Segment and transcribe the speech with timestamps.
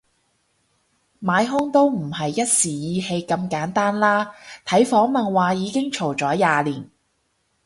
[1.21, 4.33] 買兇都唔係一時意氣咁簡單啦，
[4.65, 6.89] 睇訪問話已經嘈咗廿年